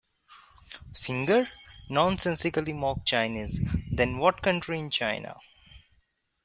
Singer: 0.93 1.45
Nonsensically 1.91 2.73
mock 2.73 3.05
Chinese, 3.05 3.59
then 3.91 4.17
What 4.17 4.41
country 4.41 4.79
in 4.79 4.89
China? 4.89 5.37